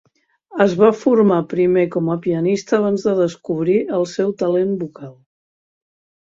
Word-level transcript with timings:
Es 0.63 0.71
va 0.79 0.87
formar 1.01 1.37
primer 1.51 1.83
com 1.97 2.09
a 2.15 2.17
pianista, 2.25 2.75
abans 2.79 3.07
de 3.11 3.15
descobrir 3.21 3.79
el 4.01 4.11
seu 4.17 4.35
talent 4.43 4.77
vocal. 4.85 5.17